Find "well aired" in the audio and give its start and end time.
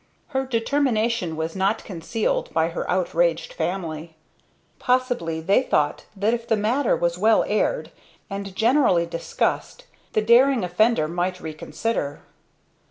7.19-7.91